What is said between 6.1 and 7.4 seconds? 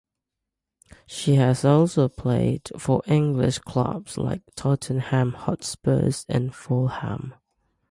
and Fulham.